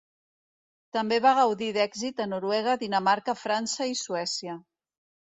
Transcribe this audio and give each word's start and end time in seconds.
També 0.95 1.17
va 1.25 1.33
gaudir 1.39 1.67
d'èxit 1.75 2.23
a 2.25 2.25
Noruega, 2.31 2.73
Dinamarca, 2.83 3.35
França 3.43 3.87
i 3.91 3.99
Suècia. 4.01 4.57